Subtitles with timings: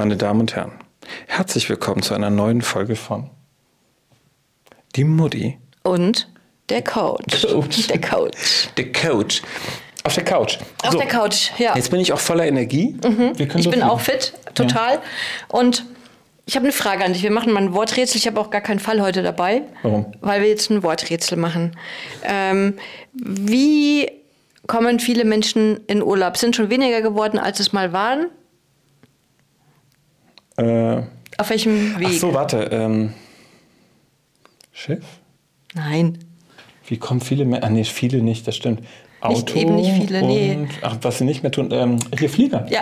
[0.00, 0.72] Meine Damen und Herren,
[1.26, 3.28] herzlich willkommen zu einer neuen Folge von
[4.96, 5.58] Die Mutti.
[5.82, 6.26] Und
[6.70, 7.42] der Coach.
[7.46, 7.86] Coach.
[7.88, 8.70] Der Coach.
[8.78, 9.42] Der Coach.
[10.04, 10.56] Auf der Couch.
[10.84, 11.76] Auf der Couch, ja.
[11.76, 12.96] Jetzt bin ich auch voller Energie.
[13.02, 15.00] Können Ich bin auch fit, total.
[15.48, 15.84] Und
[16.46, 17.22] ich habe eine Frage an dich.
[17.22, 18.16] Wir machen mal ein Worträtsel.
[18.16, 19.64] Ich habe auch gar keinen Fall heute dabei.
[19.82, 20.06] Warum?
[20.22, 21.76] Weil wir jetzt ein Worträtsel machen.
[22.24, 22.78] Ähm,
[23.12, 24.10] wie
[24.66, 26.38] kommen viele Menschen in Urlaub?
[26.38, 28.28] Sind schon weniger geworden, als es mal waren?
[30.60, 31.02] Äh,
[31.38, 32.08] Auf welchem Weg?
[32.10, 32.58] ach so, warte.
[32.72, 33.12] Ähm,
[34.72, 35.04] Schiff?
[35.74, 36.18] Nein.
[36.86, 37.62] Wie kommen viele mehr?
[37.64, 38.80] Ah, nee, viele nicht, das stimmt.
[39.28, 40.54] Nicht- eben nicht viele, nee.
[40.56, 41.68] und, Ach, was sie nicht mehr tun.
[41.72, 42.66] Ähm, hier Flieger.
[42.70, 42.80] Ja.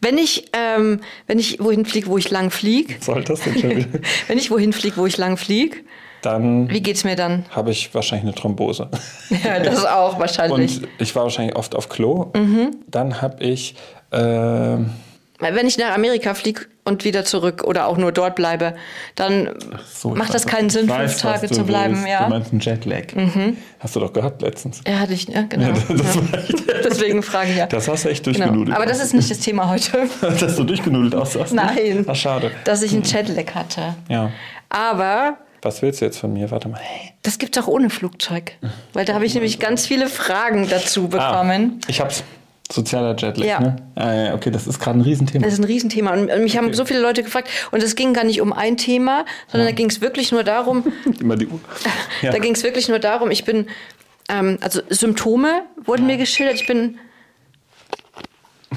[0.00, 3.76] Wenn ich, ähm, wenn ich wohin fliege, wo ich lang fliege, soll das denn schon
[3.76, 4.00] wieder?
[4.26, 5.76] wenn ich wohin fliege, wo ich lang fliege,
[6.22, 7.44] Dann wie geht's mir dann?
[7.50, 8.88] habe ich wahrscheinlich eine Thrombose.
[9.44, 10.78] Ja, das auch wahrscheinlich.
[10.82, 12.32] Und ich war wahrscheinlich oft auf Klo.
[12.34, 12.76] Mhm.
[12.88, 13.76] Dann habe ich.
[14.10, 14.86] Weil
[15.40, 18.74] Wenn ich nach Amerika fliege und wieder zurück oder auch nur dort bleibe,
[19.14, 19.50] dann
[19.88, 21.94] so, macht das keinen Sinn, weiß, fünf Tage du zu bleiben.
[21.94, 22.06] willst.
[22.06, 22.28] Du Ja, Mhm.
[22.30, 23.04] meinst einen Jetlag.
[23.78, 24.80] Hast du doch gehabt letztens.
[24.86, 25.70] ja hatte ich, ja, genau.
[25.72, 26.32] das ja.
[26.32, 27.66] war echt- Deswegen fragen ja.
[27.66, 28.38] Das hast du echt Genau.
[28.38, 28.76] durchgenudelt.
[28.76, 31.52] Aber das ist nicht das Thema heute, Dass du durchgenudelt aussahst.
[31.54, 32.04] Nein.
[32.08, 32.50] Ach, schade.
[32.64, 33.94] dass ich einen Jetlag hatte.
[34.08, 34.32] Ja.
[34.70, 36.50] Aber Was willst du jetzt von mir?
[36.50, 36.80] Warte mal.
[36.80, 37.12] Hey.
[37.22, 38.52] das gibt es auch ohne Flugzeug.
[38.92, 41.80] Weil da habe ich nämlich ganz viele Fragen dazu Ah, bekommen.
[41.86, 42.24] ich hab's.
[42.70, 43.60] Sozialer Jetlag, Ja.
[43.60, 43.76] ne?
[43.94, 45.44] Ah, ja, okay, das ist gerade ein Riesenthema.
[45.44, 46.12] Das ist ein Riesenthema.
[46.12, 47.48] Und mich haben so viele Leute gefragt.
[47.70, 50.84] Und es ging gar nicht um ein Thema, sondern da ging es wirklich nur darum,
[51.20, 51.60] Immer die Uhr.
[52.22, 52.30] Ja.
[52.32, 53.68] Da ging es wirklich nur darum, ich bin,
[54.28, 56.56] ähm, also Symptome wurden mir geschildert.
[56.56, 56.98] Ich bin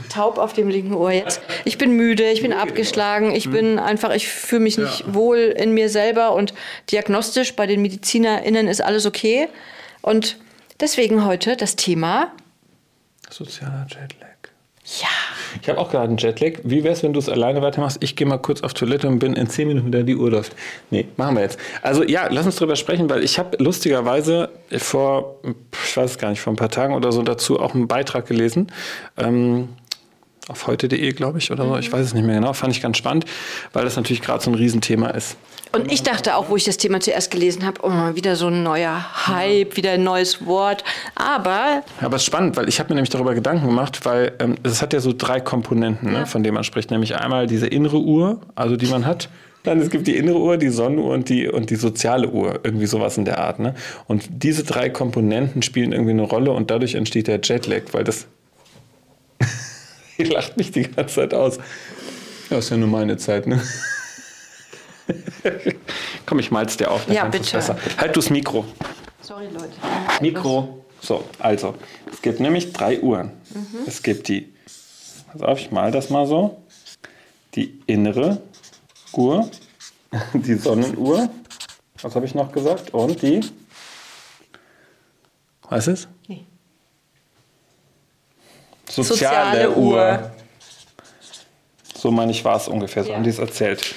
[0.10, 1.42] taub auf dem linken Ohr jetzt.
[1.66, 5.74] Ich bin müde, ich bin abgeschlagen, ich bin einfach, ich fühle mich nicht wohl in
[5.74, 6.54] mir selber und
[6.92, 9.48] diagnostisch bei den MedizinerInnen ist alles okay.
[10.02, 10.38] Und
[10.80, 12.32] deswegen heute das Thema,
[13.32, 14.30] Sozialer Jetlag.
[15.00, 15.08] ja,
[15.62, 16.60] Ich habe auch gerade einen Jetlag.
[16.64, 17.98] Wie wär's, wenn du es alleine weitermachst?
[18.02, 20.56] Ich gehe mal kurz auf Toilette und bin in 10 Minuten wieder die Uhr läuft.
[20.90, 21.60] Nee, machen wir jetzt.
[21.82, 25.40] Also ja, lass uns drüber sprechen, weil ich habe lustigerweise vor,
[25.86, 28.26] ich weiß es gar nicht, vor ein paar Tagen oder so dazu auch einen Beitrag
[28.28, 28.72] gelesen.
[29.18, 29.70] Ähm,
[30.48, 31.78] auf heute.de, glaube ich, oder so.
[31.78, 32.54] Ich weiß es nicht mehr genau.
[32.54, 33.26] Fand ich ganz spannend,
[33.74, 35.38] weil das natürlich gerade so ein Riesenthema ist.
[35.74, 38.62] Und ich dachte auch, wo ich das Thema zuerst gelesen habe, oh, wieder so ein
[38.62, 40.84] neuer Hype, wieder ein neues Wort.
[41.16, 44.34] Aber Ja, aber es ist spannend, weil ich habe mir nämlich darüber Gedanken gemacht, weil
[44.40, 46.92] ähm, es hat ja so drei Komponenten, ne, von denen man spricht.
[46.92, 49.30] Nämlich einmal diese innere Uhr, also die man hat.
[49.64, 52.88] Dann es gibt die innere Uhr, die Sonnenuhr und die, und die soziale Uhr, irgendwie
[52.88, 53.60] sowas in der Art.
[53.60, 53.76] Ne?
[54.08, 58.28] Und diese drei Komponenten spielen irgendwie eine Rolle und dadurch entsteht der Jetlag, weil das.
[60.22, 61.58] Ihr lacht mich die ganze Zeit aus.
[62.52, 63.60] Ja, ist ja nur meine Zeit, ne?
[66.28, 67.06] Komm, ich mal's dir auf.
[67.08, 67.52] dann Ja, bitte.
[67.52, 67.76] Besser.
[67.98, 68.66] Halt du's Mikro.
[69.22, 69.74] sorry Leute.
[70.22, 70.86] Mikro.
[71.02, 71.74] So, also,
[72.12, 73.32] es gibt nämlich drei Uhren.
[73.88, 74.54] Es gibt die,
[75.32, 76.62] pass auf, ich mal das mal so,
[77.56, 78.44] die innere
[79.14, 79.50] Uhr,
[80.34, 81.30] die Sonnenuhr,
[82.04, 83.42] was habe ich noch gesagt, und die,
[85.68, 86.08] was ist?
[86.28, 86.46] Nee.
[88.96, 89.96] Soziale, Soziale Uhr.
[89.96, 90.32] Uhr.
[91.96, 93.16] So meine ich, war es ungefähr, so Ja.
[93.16, 93.94] haben die es erzählt.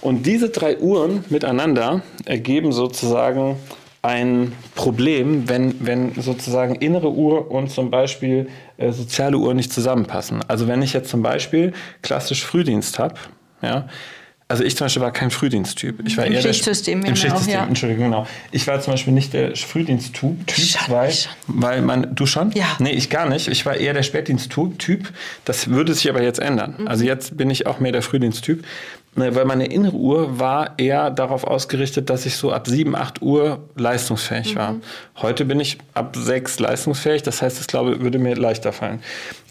[0.00, 3.56] Und diese drei Uhren miteinander ergeben sozusagen
[4.02, 10.40] ein Problem, wenn, wenn sozusagen innere Uhr und zum Beispiel äh, soziale Uhr nicht zusammenpassen.
[10.48, 13.16] Also wenn ich jetzt zum Beispiel klassisch Frühdienst habe,
[13.60, 13.88] ja,
[14.50, 16.06] also ich zum Beispiel war kein Frühdiensttyp.
[16.06, 17.66] Ich war Im eher der- Schichtsystem, Im ja, Schichtsystem, auch, ja.
[17.66, 18.26] Entschuldigung, genau.
[18.50, 21.32] Ich war zum Beispiel nicht der Frühdiensttyp, Typ, weil, schon.
[21.46, 22.50] weil man, du schon?
[22.52, 22.66] Ja.
[22.80, 23.48] Nee, ich gar nicht.
[23.48, 25.12] Ich war eher der Spätdiensttyp.
[25.44, 26.74] Das würde sich aber jetzt ändern.
[26.78, 26.88] Mhm.
[26.88, 28.64] Also jetzt bin ich auch mehr der Frühdiensttyp.
[29.16, 33.22] Ne, Weil meine innere Uhr war eher darauf ausgerichtet, dass ich so ab 7, 8
[33.22, 34.74] Uhr leistungsfähig war.
[34.74, 34.82] Mhm.
[35.16, 37.22] Heute bin ich ab 6 leistungsfähig.
[37.24, 39.00] Das heißt, das glaube würde mir leichter fallen.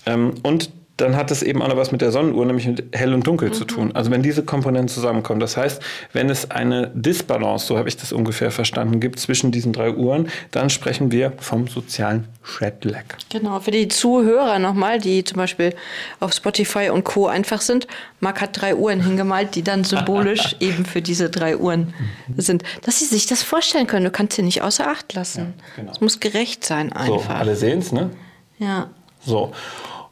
[0.06, 0.70] Ähm, Und
[1.02, 3.52] dann hat es eben auch noch was mit der Sonnenuhr, nämlich mit hell und dunkel
[3.52, 3.92] zu tun.
[3.96, 5.40] Also wenn diese Komponenten zusammenkommen.
[5.40, 5.82] Das heißt,
[6.14, 10.30] wenn es eine Disbalance, so habe ich das ungefähr verstanden, gibt zwischen diesen drei Uhren,
[10.52, 12.28] dann sprechen wir vom sozialen
[12.60, 13.04] Jetlag.
[13.30, 15.74] Genau, für die Zuhörer nochmal, die zum Beispiel
[16.20, 17.28] auf Spotify und Co.
[17.28, 17.88] einfach sind.
[18.20, 21.94] Marc hat drei Uhren hingemalt, die dann symbolisch eben für diese drei Uhren
[22.36, 22.64] sind.
[22.84, 24.06] Dass sie sich das vorstellen können.
[24.06, 25.54] Du kannst sie nicht außer Acht lassen.
[25.72, 25.94] Es genau.
[26.02, 27.36] muss gerecht sein So, einfach.
[27.36, 28.10] alle sehen es, ne?
[28.58, 28.90] ja.
[29.26, 29.52] So.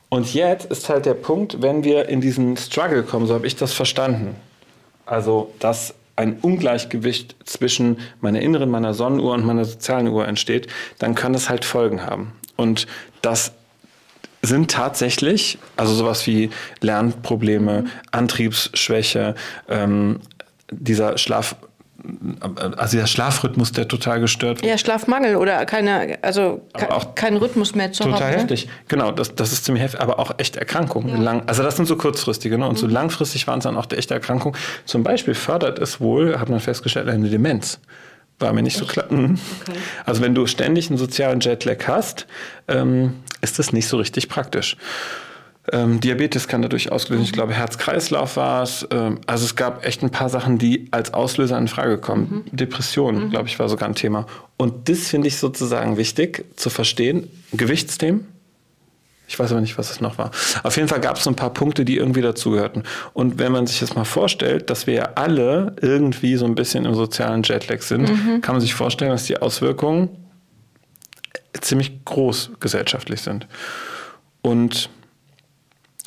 [0.10, 3.56] Und jetzt ist halt der Punkt, wenn wir in diesen Struggle kommen, so habe ich
[3.56, 4.36] das verstanden.
[5.06, 10.68] Also, dass ein Ungleichgewicht zwischen meiner inneren, meiner Sonnenuhr und meiner sozialen Uhr entsteht,
[10.98, 12.34] dann kann das halt Folgen haben.
[12.56, 12.88] Und
[13.22, 13.52] das
[14.42, 16.50] sind tatsächlich, also sowas wie
[16.82, 19.36] Lernprobleme, Antriebsschwäche,
[19.70, 20.22] ähm,
[20.72, 21.56] dieser Schlaf,
[22.78, 24.70] also der Schlafrhythmus, der total gestört wird.
[24.70, 28.38] Ja, Schlafmangel oder keine, also auch kein Rhythmus mehr zu Total haben, ne?
[28.38, 31.10] heftig, genau, das, das ist ziemlich heftig, aber auch echte Erkrankungen.
[31.10, 31.22] Ja.
[31.22, 32.68] Lang, also das sind so kurzfristige, ne?
[32.68, 32.78] und mhm.
[32.78, 34.58] so langfristig waren es dann auch echte Erkrankungen.
[34.86, 37.80] Zum Beispiel fördert es wohl, hat man festgestellt, eine Demenz.
[38.40, 38.86] War mir nicht Echt?
[38.86, 39.12] so klar.
[39.12, 39.40] Mhm.
[39.62, 39.78] Okay.
[40.06, 42.28] Also wenn du ständig einen sozialen Jetlag hast,
[42.68, 44.78] ähm, ist das nicht so richtig praktisch.
[45.74, 47.24] Ähm, Diabetes kann dadurch auslösen.
[47.24, 48.88] Ich glaube, Herz-Kreislauf war es.
[48.92, 52.46] Ähm, also es gab echt ein paar Sachen, die als Auslöser in Frage kommen.
[52.52, 52.56] Mhm.
[52.56, 53.30] Depression, mhm.
[53.32, 54.28] glaube ich, war sogar ein Thema.
[54.56, 57.30] Und das finde ich sozusagen wichtig zu verstehen.
[57.52, 58.28] Gewichtsthemen.
[59.28, 60.32] Ich weiß aber nicht, was es noch war.
[60.64, 62.84] Auf jeden Fall gab es so ein paar Punkte, die irgendwie dazugehörten.
[63.14, 66.86] Und wenn man sich jetzt mal vorstellt, dass wir ja alle irgendwie so ein bisschen
[66.86, 68.40] im sozialen Jetlag sind, mhm.
[68.40, 70.10] kann man sich vorstellen, dass die Auswirkungen
[71.60, 73.48] ziemlich groß gesellschaftlich sind.
[74.42, 74.90] Und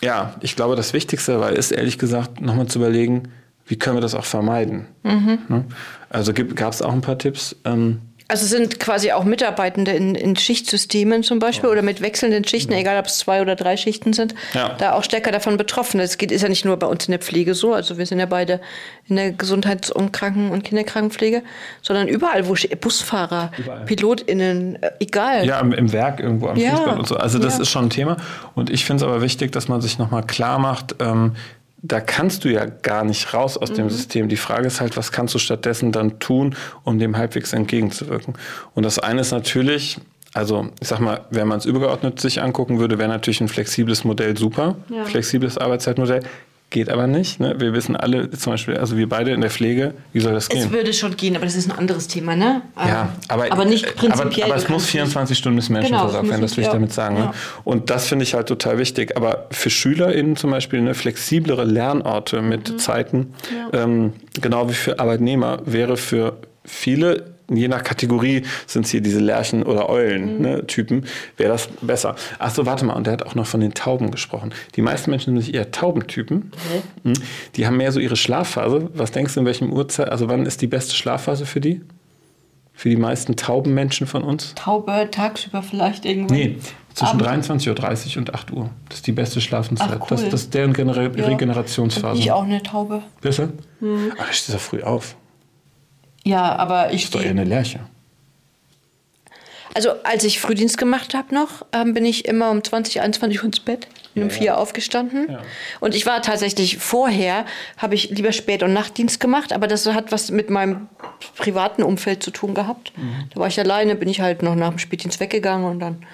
[0.02, 3.25] ja, ich glaube, das Wichtigste dabei ist, ehrlich gesagt, nochmal zu überlegen,
[3.67, 4.87] wie können wir das auch vermeiden.
[5.02, 5.38] Mhm.
[5.49, 5.64] Ne?
[6.08, 7.56] Also gab es auch ein paar Tipps.
[7.64, 8.00] Ähm,
[8.31, 11.73] also sind quasi auch Mitarbeitende in, in Schichtsystemen zum Beispiel ja.
[11.73, 14.75] oder mit wechselnden Schichten, egal ob es zwei oder drei Schichten sind, ja.
[14.79, 15.99] da auch stärker davon betroffen.
[15.99, 18.21] Das geht, ist ja nicht nur bei uns in der Pflege so, also wir sind
[18.21, 18.61] ja beide
[19.09, 21.43] in der Gesundheits- und Kranken- und Kinderkrankenpflege,
[21.82, 23.85] sondern überall, wo Busfahrer, überall.
[23.85, 25.44] PilotInnen, äh, egal.
[25.47, 26.77] Ja, im, im, Werk irgendwo am ja.
[26.77, 27.17] Fußball und so.
[27.17, 28.17] Also das ist schon ein Thema.
[28.55, 31.35] Und ich finde es aber wichtig, dass man sich nochmal klar macht, ähm,
[31.82, 33.77] da kannst du ja gar nicht raus aus mhm.
[33.77, 34.29] dem System.
[34.29, 36.55] Die Frage ist halt, was kannst du stattdessen dann tun,
[36.85, 38.35] um dem halbwegs entgegenzuwirken?
[38.75, 39.99] Und das eine ist natürlich,
[40.35, 44.05] also ich sag mal, wenn man es übergeordnet sich angucken würde, wäre natürlich ein flexibles
[44.05, 45.05] Modell super, ja.
[45.05, 46.23] flexibles Arbeitszeitmodell.
[46.70, 47.40] Geht aber nicht.
[47.40, 47.56] Ne?
[47.58, 50.67] Wir wissen alle, zum Beispiel, also wir beide in der Pflege, wie soll das gehen?
[50.67, 52.62] Es würde schon gehen, aber das ist ein anderes Thema, ne?
[52.76, 54.44] Ja, aber, aber nicht prinzipiell.
[54.44, 57.17] Aber, aber es muss 24 Stunden des Menschen genau, werden, das will ich damit sagen.
[57.17, 57.20] Ne?
[57.22, 57.26] Ja.
[57.26, 57.34] Ne?
[57.64, 59.17] Und das finde ich halt total wichtig.
[59.17, 62.78] Aber für SchülerInnen zum Beispiel eine flexiblere Lernorte mit mhm.
[62.78, 63.82] Zeiten, ja.
[63.82, 69.20] ähm, genau wie für Arbeitnehmer, wäre für viele je nach Kategorie sind es hier diese
[69.20, 71.02] Lerchen- oder Eulen-Typen, mhm.
[71.02, 72.17] ne, wäre das besser.
[72.38, 74.52] Ach so, warte mal, und der hat auch noch von den Tauben gesprochen.
[74.76, 76.52] Die meisten Menschen sind eher Taubentypen.
[77.02, 77.12] Mhm.
[77.56, 78.91] Die haben mehr so ihre Schlafphase.
[78.94, 81.81] Was denkst du, in welchem Uhrzeit, also wann ist die beste Schlafphase für die?
[82.73, 84.55] Für die meisten Taubenmenschen von uns?
[84.55, 86.38] Taube tagsüber vielleicht irgendwann?
[86.38, 86.56] Nee,
[86.94, 88.70] zwischen 23.30 Uhr und 8 Uhr.
[88.88, 89.91] Das ist die beste Schlafenszeit.
[89.93, 90.06] Ach, cool.
[90.08, 91.08] das, das, ist deren Genera ja.
[91.26, 92.20] Regenerationsphase.
[92.20, 93.03] ich auch eine Taube.
[93.20, 93.50] Besser?
[93.81, 94.12] Mhm.
[94.19, 95.17] Ach, ich stehe so früh auf.
[96.25, 97.02] Ja, aber ich.
[97.02, 97.81] Das ist doch eher eine Lerche.
[99.75, 103.44] Also als ich Frühdienst gemacht habe noch, ähm, bin ich immer um 20, 21 Uhr
[103.44, 103.87] ins Bett,
[104.17, 104.55] um ja, vier ja.
[104.56, 105.31] aufgestanden.
[105.31, 105.43] Ja.
[105.78, 107.46] Und ich war tatsächlich vorher,
[107.76, 110.88] habe ich lieber Spät- und Nachtdienst gemacht, aber das hat was mit meinem
[111.37, 112.93] privaten Umfeld zu tun gehabt.
[112.96, 113.28] Mhm.
[113.32, 116.05] Da war ich alleine, bin ich halt noch nach dem Spätdienst weggegangen und dann.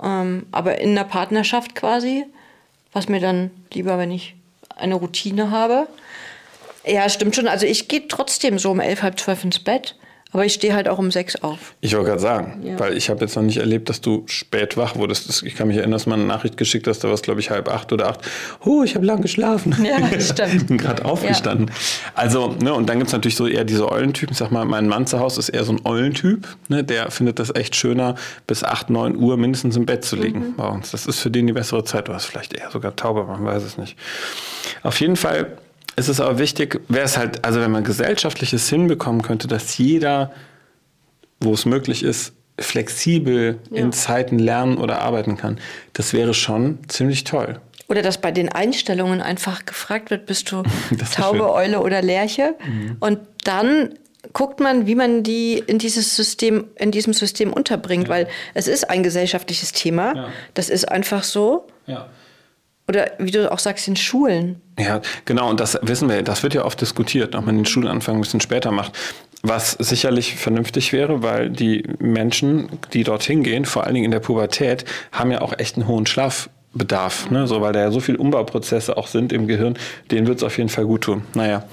[0.00, 2.24] Ähm, aber in der Partnerschaft quasi,
[2.92, 4.36] was mir dann lieber, wenn ich
[4.76, 5.88] eine Routine habe.
[6.90, 7.46] Ja, stimmt schon.
[7.46, 9.96] Also ich gehe trotzdem so um elf, halb zwölf ins Bett.
[10.32, 11.74] Aber ich stehe halt auch um sechs auf.
[11.80, 12.78] Ich wollte gerade sagen, ja.
[12.78, 15.42] weil ich habe jetzt noch nicht erlebt, dass du spät wach wurdest.
[15.42, 17.50] Ich kann mich erinnern, dass man eine Nachricht geschickt hast, da war es, glaube ich,
[17.50, 18.20] halb acht oder acht.
[18.64, 19.76] Oh, ich habe lang geschlafen.
[19.84, 20.68] Ja, stimmt.
[20.68, 21.66] bin gerade aufgestanden.
[21.66, 21.74] Ja.
[22.14, 24.32] Also, ne, und dann gibt es natürlich so eher diese Eulentypen.
[24.32, 26.46] Ich sag mal, mein Mann zu Hause ist eher so ein Eulentyp.
[26.68, 28.14] Ne, der findet das echt schöner,
[28.46, 30.56] bis acht, neun Uhr mindestens im Bett zu liegen mhm.
[30.56, 30.92] bei uns.
[30.92, 32.06] Das ist für den die bessere Zeit.
[32.06, 33.96] Du hast vielleicht eher sogar Taube, man weiß es nicht.
[34.84, 35.58] Auf jeden Fall
[35.96, 40.32] es ist aber wichtig, wäre es halt, also wenn man gesellschaftliches hinbekommen könnte, dass jeder,
[41.40, 43.76] wo es möglich ist, flexibel ja.
[43.78, 45.58] in Zeiten lernen oder arbeiten kann,
[45.92, 47.60] das wäre schon ziemlich toll.
[47.88, 50.62] Oder dass bei den Einstellungen einfach gefragt wird, bist du
[51.14, 51.46] Taube, schön.
[51.46, 52.54] Eule oder Lerche?
[52.64, 52.96] Mhm.
[53.00, 53.94] Und dann
[54.32, 58.10] guckt man, wie man die in dieses System, in diesem System unterbringt, ja.
[58.10, 60.14] weil es ist ein gesellschaftliches Thema.
[60.14, 60.28] Ja.
[60.54, 61.66] Das ist einfach so.
[61.86, 62.08] Ja.
[62.90, 64.60] Oder wie du auch sagst, in Schulen.
[64.76, 65.48] Ja, genau.
[65.48, 68.40] Und das wissen wir, das wird ja oft diskutiert, ob man den Schulanfang ein bisschen
[68.40, 68.98] später macht.
[69.44, 74.18] Was sicherlich vernünftig wäre, weil die Menschen, die dorthin gehen, vor allen Dingen in der
[74.18, 76.50] Pubertät, haben ja auch echt einen hohen Schlaf.
[76.72, 77.48] Bedarf, ne?
[77.48, 79.76] so, weil da ja so viele Umbauprozesse auch sind im Gehirn,
[80.12, 81.22] denen wird es auf jeden Fall gut tun.
[81.34, 81.64] Naja.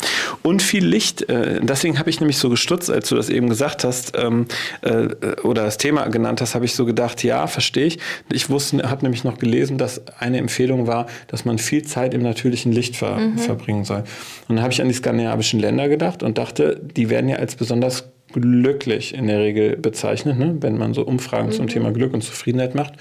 [0.42, 3.84] Und viel Licht, äh, deswegen habe ich nämlich so gestutzt, als du das eben gesagt
[3.84, 4.48] hast ähm,
[4.82, 5.10] äh,
[5.44, 8.00] oder das Thema genannt hast, habe ich so gedacht, ja, verstehe ich.
[8.32, 12.24] Ich wusste, habe nämlich noch gelesen, dass eine Empfehlung war, dass man viel Zeit im
[12.24, 13.38] natürlichen Licht ver mhm.
[13.38, 14.04] verbringen soll.
[14.48, 17.56] Und dann habe ich an die skandinavischen Länder gedacht und dachte, die werden ja als
[17.56, 20.58] besonders glücklich in der Regel bezeichnet, ne?
[20.60, 21.52] wenn man so Umfragen mhm.
[21.52, 22.94] zum Thema Glück und Zufriedenheit macht.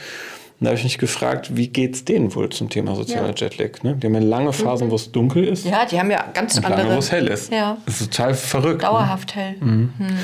[0.58, 3.34] Und da habe ich mich gefragt, wie geht es denen wohl zum Thema sozialer ja.
[3.34, 3.82] Jetlag?
[3.82, 3.94] Ne?
[3.96, 4.90] Die haben ja lange Phasen, mhm.
[4.90, 5.66] wo es dunkel ist.
[5.66, 6.82] Ja, die haben ja ganz und andere.
[6.82, 7.52] Lange, wo es hell ist.
[7.52, 7.76] Ja.
[7.84, 8.80] Das ist total verrückt.
[8.80, 8.88] Ne?
[8.88, 9.42] Dauerhaft ne?
[9.42, 9.56] hell.
[9.60, 9.92] Mhm.
[9.98, 10.18] Mhm.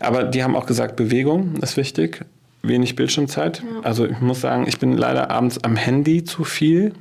[0.00, 2.24] Aber die haben auch gesagt, Bewegung ist wichtig,
[2.62, 3.62] wenig Bildschirmzeit.
[3.62, 3.80] Ja.
[3.82, 6.92] Also ich muss sagen, ich bin leider abends am Handy zu viel,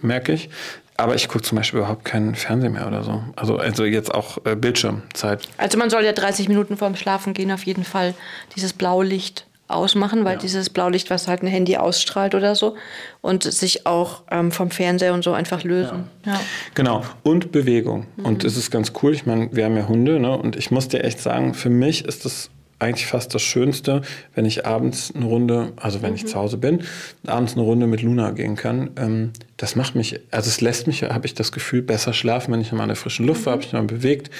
[0.00, 0.50] merke ich.
[0.96, 3.24] aber ich gucke zum Beispiel überhaupt keinen Fernsehen mehr oder so.
[3.34, 5.48] Also, also jetzt auch äh, Bildschirmzeit.
[5.56, 8.14] Also man soll ja 30 Minuten vorm Schlafen gehen auf jeden Fall
[8.54, 10.40] dieses Blaulicht ausmachen, weil ja.
[10.40, 12.76] dieses Blaulicht, was halt ein Handy ausstrahlt oder so,
[13.20, 16.04] und sich auch ähm, vom Fernseher und so einfach lösen.
[16.24, 16.32] Ja.
[16.32, 16.40] Ja.
[16.74, 18.06] Genau, und Bewegung.
[18.16, 18.24] Mhm.
[18.24, 20.36] Und es ist ganz cool, ich meine, wir haben ja Hunde, ne?
[20.36, 22.50] und ich muss dir echt sagen, für mich ist das
[22.80, 24.02] eigentlich fast das Schönste,
[24.34, 26.16] wenn ich abends eine Runde, also wenn mhm.
[26.16, 26.82] ich zu Hause bin,
[27.26, 28.90] abends eine Runde mit Luna gehen kann.
[28.96, 32.60] Ähm, das macht mich, also es lässt mich, habe ich das Gefühl, besser schlafen, wenn
[32.60, 33.54] ich nochmal in der frischen Luft war, mhm.
[33.54, 34.30] habe ich nochmal bewegt.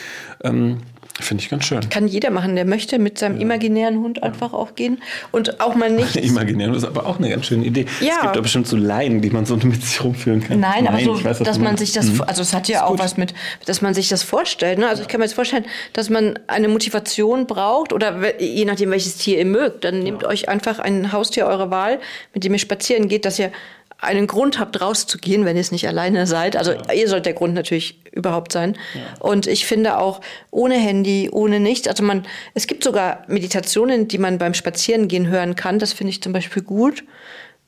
[0.43, 0.79] Ähm,
[1.21, 1.81] Finde ich ganz schön.
[1.89, 3.43] Kann jeder machen, der möchte, mit seinem ja.
[3.43, 5.03] imaginären Hund einfach auch gehen.
[5.33, 6.17] Und auch mal nicht.
[6.31, 7.87] Imaginären ist aber auch eine ganz schöne Idee.
[8.00, 8.15] Ja.
[8.17, 10.61] Es gibt doch bestimmt so Laien, die man so mit sich rumführen kann.
[10.61, 12.23] Nein, aber so, weiß, dass man sich das, mhm.
[12.27, 13.00] also es hat ja auch gut.
[13.00, 13.35] was mit,
[13.67, 14.79] dass man sich das vorstellt.
[14.79, 14.89] Ne?
[14.89, 19.17] Also ich kann mir jetzt vorstellen, dass man eine Motivation braucht oder je nachdem, welches
[19.17, 20.29] Tier ihr mögt, dann nehmt ja.
[20.29, 22.00] euch einfach ein Haustier eurer Wahl,
[22.35, 23.53] mit dem ihr spazieren geht, dass ihr
[24.00, 26.57] einen Grund habt, rauszugehen, wenn ihr es nicht alleine seid.
[26.57, 26.92] Also ja.
[26.92, 28.76] ihr sollt der Grund natürlich überhaupt sein.
[28.95, 29.00] Ja.
[29.21, 31.87] Und ich finde auch ohne Handy, ohne nichts.
[31.87, 35.78] Also man, es gibt sogar Meditationen, die man beim Spazierengehen hören kann.
[35.78, 37.04] Das finde ich zum Beispiel gut.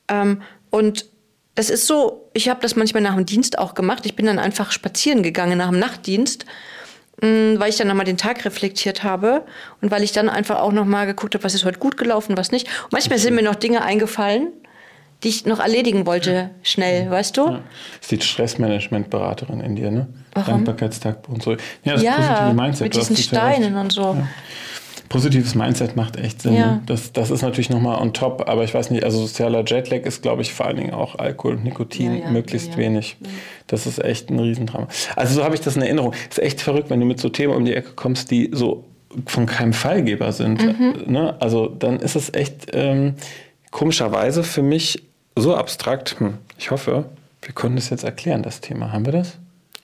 [0.09, 1.07] Ähm, und
[1.55, 4.07] das ist so, ich habe das manchmal nach dem Dienst auch gemacht.
[4.07, 6.47] Ich bin dann einfach spazieren gegangen nach dem Nachtdienst,
[7.21, 9.45] mm, weil ich dann nochmal den Tag reflektiert habe
[9.83, 12.53] und weil ich dann einfach auch nochmal geguckt habe, was ist heute gut gelaufen, was
[12.53, 12.69] nicht.
[12.85, 14.49] Und manchmal sind mir noch Dinge eingefallen,
[15.23, 17.47] die ich noch erledigen wollte, schnell, weißt du?
[17.47, 17.61] Ja.
[18.01, 20.09] Das ist die Stressmanagement-Beraterin in dir, ne?
[20.35, 20.65] Warum?
[20.65, 21.53] Dankbarkeitstagebuch und so.
[21.85, 22.85] Ja, das ja, positive Mindset.
[22.85, 24.03] Mit diesen Steinen und so.
[24.03, 24.29] Ja.
[25.09, 26.55] Positives Mindset macht echt Sinn.
[26.55, 26.67] Ja.
[26.67, 26.83] Ne?
[26.87, 30.23] Das, das ist natürlich nochmal on top, aber ich weiß nicht, also sozialer Jetlag ist,
[30.23, 33.19] glaube ich, vor allen Dingen auch Alkohol und Nikotin, ja, ja, möglichst wenig.
[33.67, 34.89] Das ist echt ein Riesendrama.
[35.15, 36.15] Also so habe ich das in Erinnerung.
[36.31, 38.85] Ist echt verrückt, wenn du mit so Themen um die Ecke kommst, die so
[39.27, 40.65] von keinem Fallgeber sind.
[40.65, 41.13] Mhm.
[41.13, 41.37] Ne?
[41.41, 43.17] Also dann ist es echt ähm,
[43.71, 45.03] komischerweise für mich
[45.37, 46.19] so abstrakt.
[46.21, 47.05] Hm, ich hoffe,
[47.41, 48.93] wir können das jetzt erklären, das Thema.
[48.93, 49.39] Haben wir das?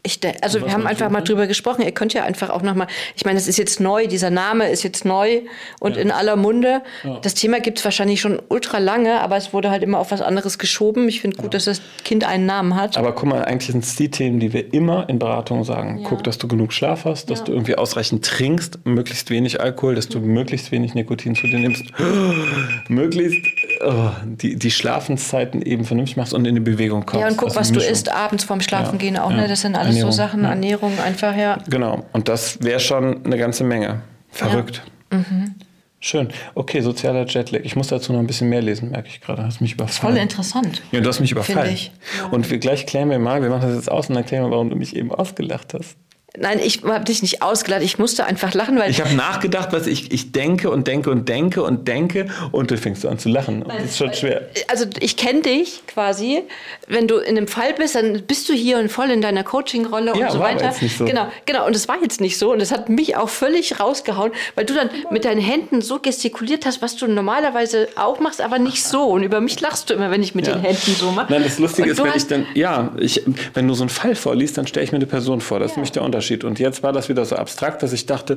[0.04, 1.82] Ich, also wir haben einfach mal drüber gesprochen.
[1.82, 2.86] Ihr könnt ja einfach auch noch mal.
[3.16, 4.06] Ich meine, es ist jetzt neu.
[4.06, 5.40] Dieser Name ist jetzt neu
[5.80, 6.02] und ja.
[6.02, 6.82] in aller Munde.
[7.02, 7.18] Ja.
[7.20, 10.22] Das Thema gibt es wahrscheinlich schon ultra lange, aber es wurde halt immer auf was
[10.22, 11.08] anderes geschoben.
[11.08, 11.50] Ich finde gut, ja.
[11.50, 12.96] dass das Kind einen Namen hat.
[12.96, 16.04] Aber guck mal, eigentlich sind es die Themen, die wir immer in Beratungen sagen.
[16.04, 20.08] Guck, dass du genug Schlaf hast, dass du irgendwie ausreichend trinkst, möglichst wenig Alkohol, dass
[20.08, 21.84] du möglichst wenig Nikotin zu dir nimmst,
[22.88, 23.44] möglichst
[23.84, 27.20] oh, die, die Schlafenszeiten eben vernünftig machst und in die Bewegung kommst.
[27.20, 29.30] Ja, und guck, was du isst abends vorm Schlafengehen auch.
[29.30, 29.48] Ne?
[29.48, 30.12] Das sind alles Ernährung.
[30.12, 30.50] so Sachen, ja.
[30.50, 31.58] Ernährung einfach, ja.
[31.68, 34.02] Genau, und das wäre schon eine ganze Menge.
[34.30, 34.82] Verrückt.
[35.12, 35.18] Ja.
[35.18, 35.54] Mhm.
[36.00, 36.28] Schön.
[36.54, 37.62] Okay, sozialer Jetlag.
[37.64, 39.42] Ich muss dazu noch ein bisschen mehr lesen, merke ich gerade.
[39.42, 40.14] Hast mich überfallen.
[40.14, 40.80] Voll interessant.
[40.92, 41.74] Ja, du hast mich überfallen.
[41.74, 41.90] Ich.
[42.18, 42.26] Ja.
[42.28, 44.50] Und wir gleich klären wir mal, wir machen das jetzt aus und dann klären wir,
[44.52, 45.96] warum du mich eben ausgelacht hast.
[46.40, 47.84] Nein, ich habe dich nicht ausgeladen.
[47.84, 51.28] Ich musste einfach lachen, weil ich habe nachgedacht, was ich ich denke und denke und
[51.28, 53.64] denke und denke und du fängst an zu lachen.
[53.66, 54.48] Nein, das ist schon schwer.
[54.68, 56.42] Also ich kenne dich quasi.
[56.86, 60.12] Wenn du in einem Fall bist, dann bist du hier und voll in deiner Coaching-Rolle
[60.16, 60.66] ja, und so war weiter.
[60.66, 61.04] Jetzt nicht so.
[61.04, 61.66] Genau, genau.
[61.66, 64.74] Und es war jetzt nicht so und es hat mich auch völlig rausgehauen, weil du
[64.74, 69.04] dann mit deinen Händen so gestikuliert hast, was du normalerweise auch machst, aber nicht so.
[69.04, 70.54] Und über mich lachst du immer, wenn ich mit ja.
[70.54, 71.32] den Händen so mache.
[71.32, 73.22] Nein, das Lustige ist, wenn ich dann ja, ich,
[73.54, 75.58] wenn du so einen Fall vorliest, dann stelle ich mir eine Person vor.
[75.58, 75.72] Das ja.
[75.72, 76.27] ist nämlich der Unterschied.
[76.28, 76.44] Unterschied.
[76.44, 78.36] Und jetzt war das wieder so abstrakt, dass ich dachte,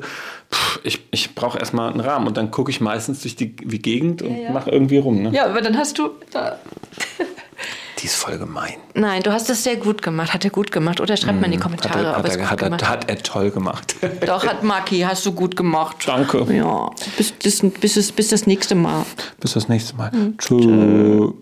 [0.51, 2.27] pff, ich, ich brauche erstmal einen Rahmen.
[2.27, 4.51] Und dann gucke ich meistens durch die, die Gegend und ja, ja.
[4.51, 5.21] mache irgendwie rum.
[5.21, 5.31] Ne?
[5.31, 6.11] Ja, aber dann hast du.
[6.31, 6.59] Da.
[7.99, 8.77] Die ist voll gemein.
[8.95, 10.33] Nein, du hast es sehr gut gemacht.
[10.33, 10.99] Hat er gut gemacht?
[10.99, 11.57] Oder schreibt mm, mal in die.
[11.59, 13.95] Kommentare, hat er, ob hat, er, hat, er, hat er toll gemacht.
[14.25, 15.97] Doch, hat Maki, hast du gut gemacht.
[16.07, 16.47] Danke.
[16.51, 19.05] Ja, bis, bis, bis, bis das nächste Mal.
[19.39, 20.09] Bis das nächste Mal.
[20.11, 20.35] Mhm.
[20.39, 21.35] Tschüss.